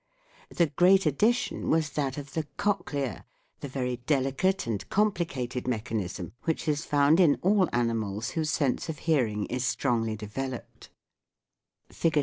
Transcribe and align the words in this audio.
The 0.49 0.65
great 0.65 1.05
addition 1.05 1.69
was 1.69 1.91
that 1.91 2.17
of 2.17 2.33
the 2.33 2.47
cochlea 2.57 3.23
the 3.59 3.67
very 3.67 3.97
delicate 4.07 4.65
and 4.65 4.89
complicated 4.89 5.67
mechanism 5.67 6.33
which 6.45 6.67
is 6.67 6.83
found 6.85 7.19
in 7.19 7.37
all 7.43 7.69
animals 7.71 8.31
whose 8.31 8.49
sense 8.49 8.89
of 8.89 8.97
hearing 9.05 9.45
is 9.45 9.63
strongly 9.63 10.15
developed 10.15 10.89
(Fig. 11.91 12.17